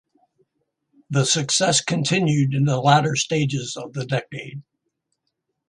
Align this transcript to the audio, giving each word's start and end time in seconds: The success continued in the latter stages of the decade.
The 1.11 1.25
success 1.27 1.79
continued 1.79 2.55
in 2.55 2.65
the 2.65 2.81
latter 2.81 3.15
stages 3.15 3.77
of 3.77 3.93
the 3.93 4.03
decade. 4.03 4.63